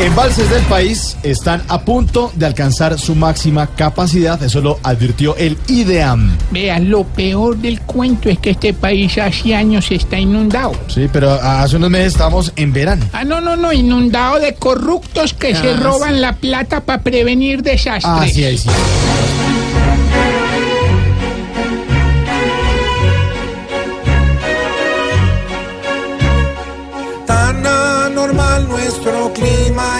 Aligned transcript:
Embalses 0.00 0.48
del 0.48 0.62
país 0.64 1.16
están 1.22 1.62
a 1.68 1.82
punto 1.82 2.32
de 2.34 2.46
alcanzar 2.46 2.98
su 2.98 3.14
máxima 3.14 3.66
capacidad, 3.66 4.42
eso 4.42 4.62
lo 4.62 4.78
advirtió 4.82 5.36
el 5.36 5.58
IDEAM. 5.68 6.38
Vean, 6.50 6.88
lo 6.90 7.04
peor 7.04 7.58
del 7.58 7.82
cuento 7.82 8.30
es 8.30 8.38
que 8.38 8.50
este 8.50 8.72
país 8.72 9.18
hace 9.18 9.54
años 9.54 9.90
está 9.90 10.18
inundado. 10.18 10.72
Sí, 10.88 11.06
pero 11.12 11.32
hace 11.34 11.76
unos 11.76 11.90
meses 11.90 12.12
estábamos 12.14 12.50
en 12.56 12.72
verano. 12.72 13.04
Ah, 13.12 13.24
no, 13.24 13.42
no, 13.42 13.56
no, 13.56 13.72
inundado 13.74 14.38
de 14.40 14.54
corruptos 14.54 15.34
que 15.34 15.54
se 15.54 15.70
Ah, 15.72 15.76
roban 15.80 16.14
sí. 16.14 16.20
la 16.20 16.36
plata 16.36 16.80
para 16.80 17.02
prevenir 17.02 17.62
desastres. 17.62 18.04
Ah, 18.06 18.26
sí, 18.32 18.42
ahí 18.44 18.56
sí. 18.56 18.68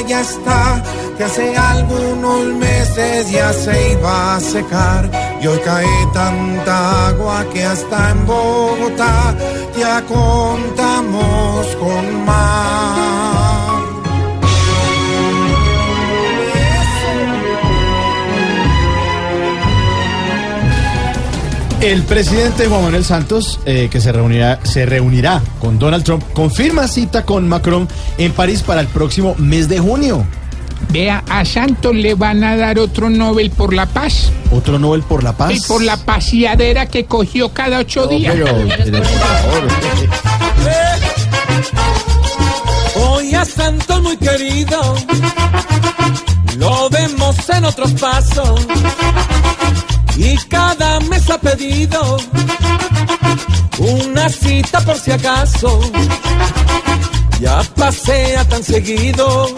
Ya 0.06 0.20
está, 0.20 0.82
que 1.16 1.24
hace 1.24 1.56
algunos 1.56 2.44
meses 2.54 3.30
ya 3.30 3.52
se 3.52 3.92
iba 3.92 4.36
a 4.36 4.40
secar. 4.40 5.10
Y 5.40 5.46
hoy 5.46 5.58
cae 5.64 5.86
tanta 6.12 7.08
agua 7.08 7.44
que 7.52 7.64
hasta 7.64 8.10
en 8.10 8.26
Bogotá 8.26 9.34
ya 9.78 10.02
contamos 10.02 11.66
con 11.76 12.19
El 21.80 22.02
presidente 22.02 22.66
Juan 22.66 22.82
Manuel 22.82 23.04
Santos, 23.04 23.58
eh, 23.64 23.88
que 23.90 24.00
se 24.00 24.12
reunirá, 24.12 24.60
se 24.64 24.84
reunirá 24.84 25.40
con 25.60 25.78
Donald 25.78 26.04
Trump, 26.04 26.22
confirma 26.34 26.86
cita 26.86 27.24
con 27.24 27.48
Macron 27.48 27.88
en 28.18 28.32
París 28.32 28.62
para 28.62 28.82
el 28.82 28.86
próximo 28.88 29.34
mes 29.38 29.68
de 29.68 29.78
junio. 29.78 30.26
Vea, 30.90 31.24
a 31.28 31.44
Santos 31.44 31.94
le 31.94 32.14
van 32.14 32.44
a 32.44 32.56
dar 32.56 32.78
otro 32.78 33.08
Nobel 33.08 33.50
por 33.50 33.72
la 33.72 33.86
paz. 33.86 34.30
Otro 34.50 34.78
Nobel 34.78 35.02
por 35.02 35.22
la 35.24 35.32
paz. 35.32 35.52
Y 35.54 35.60
por 35.60 35.82
la 35.82 35.96
paseadera 35.96 36.86
que 36.86 37.06
cogió 37.06 37.50
cada 37.52 37.78
ocho 37.78 38.02
No, 38.02 38.08
días. 38.08 38.34
pero, 38.34 38.46
pero, 38.68 38.92
por 38.98 39.06
favor. 39.06 39.68
Hoy 42.96 43.34
a 43.34 43.44
Santos 43.44 44.02
muy 44.02 44.16
querido, 44.18 44.96
lo 46.58 46.90
vemos 46.90 47.36
en 47.48 47.64
otros 47.64 47.92
pasos. 47.92 48.66
Y 51.30 51.32
cada 51.32 51.38
mes 51.38 51.38
ha 51.38 51.38
pedido 51.38 52.16
una 53.78 54.28
cita 54.28 54.80
por 54.80 54.98
si 54.98 55.12
acaso. 55.12 55.80
Ya 57.40 57.62
pasea 57.76 58.44
tan 58.48 58.62
seguido 58.62 59.54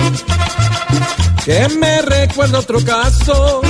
que 1.45 1.69
me 1.81 2.03
recuerda 2.03 2.59
otro 2.59 2.85
caso. 2.85 3.63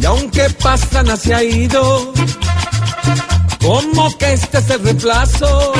Y 0.00 0.04
aunque 0.04 0.50
Pastrana 0.50 1.16
se 1.16 1.34
ha 1.34 1.42
ido, 1.42 2.12
como 3.60 4.16
que 4.18 4.32
este 4.32 4.58
es 4.58 4.70
el 4.70 4.84
reemplazo. 4.84 5.72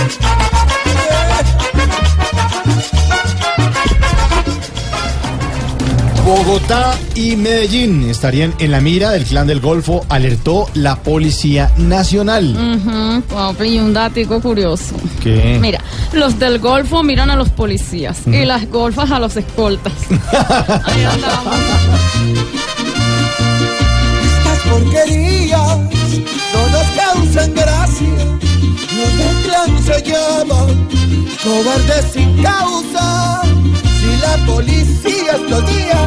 Bogotá 6.25 6.95
y 7.15 7.35
Medellín 7.37 8.09
estarían 8.09 8.55
en 8.61 8.71
la 8.71 8.81
mira 8.81 9.11
del 9.11 9.25
clan 9.25 9.47
del 9.47 9.61
Golfo, 9.61 10.07
alertó 10.09 10.69
la 10.75 10.97
Policía 11.03 11.73
Nacional. 11.77 12.57
Ujú, 12.57 13.23
papi, 13.23 13.65
y 13.65 13.79
un 13.79 13.93
datico 13.93 14.41
curioso. 14.41 14.95
¿Qué? 15.23 15.59
Mira, 15.61 15.81
los 16.13 16.39
del 16.39 16.59
Golfo 16.61 17.03
miran 17.03 17.31
a 17.31 17.37
los 17.37 17.49
policías 17.51 18.19
y 18.27 18.45
las 18.45 18.69
golfas 18.71 19.11
a 19.11 19.19
los 19.19 19.37
escoltas. 19.37 19.93
Ahí 20.11 21.05
andamos. 21.05 21.57
Estas 24.23 24.59
porquerías 24.71 25.79
no 26.53 26.69
nos 26.71 26.87
causan 26.97 27.55
gracia. 27.55 28.09
Los 28.97 29.19
del 29.19 29.37
clan 29.45 29.83
se 29.85 30.03
llaman 30.03 30.89
cobardes 31.43 32.13
sin 32.13 32.43
causa. 32.43 33.43
Si 34.01 34.17
la 34.21 34.47
policía 34.47 35.33
estos 35.35 35.67
días 35.67 36.02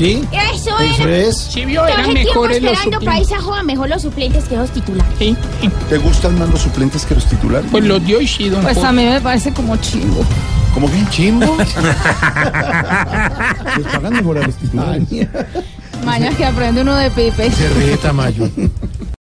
¿Sí? 0.00 0.24
Eso 0.54 0.78
Eso 0.78 1.02
era. 1.02 1.16
es. 1.18 1.36
Si 1.36 1.66
vio, 1.66 1.80
Todo 1.82 1.88
eran 1.92 2.06
el 2.06 2.14
tiempo 2.14 2.30
mejores 2.32 2.62
los 2.62 2.72
esperando 2.72 3.00
para 3.04 3.18
suplentes. 3.18 3.36
esa 3.38 3.42
joda 3.42 3.62
mejor 3.62 3.88
los 3.90 4.00
suplentes 4.02 4.44
que 4.44 4.56
los 4.56 4.70
titulares. 4.70 5.12
Sí, 5.18 5.36
sí. 5.60 5.70
¿Te 5.90 5.98
gustan 5.98 6.38
más 6.38 6.48
los 6.48 6.60
suplentes 6.62 7.04
que 7.04 7.14
los 7.16 7.26
titulares? 7.26 7.68
Pues 7.70 7.84
los 7.84 8.02
dio 8.06 8.18
y 8.18 8.26
sí, 8.26 8.48
don 8.48 8.62
Pues 8.62 8.76
Jorge. 8.76 8.88
a 8.88 8.92
mí 8.92 9.04
me 9.04 9.20
parece 9.20 9.52
como 9.52 9.76
chingo. 9.76 10.24
¿Cómo 10.72 10.90
que 10.90 11.04
chimbo? 11.10 11.54
Les 11.58 11.74
pagan 13.92 14.12
mejor 14.14 14.38
a 14.38 14.46
los 14.46 14.56
titulares. 14.56 15.02
Mañas 16.04 16.34
que 16.34 16.46
aprende 16.46 16.80
uno 16.80 16.96
de 16.96 17.10
Pipe. 17.10 17.50
Se 17.50 17.68
ríe 17.68 17.98
Tamayo. 17.98 18.48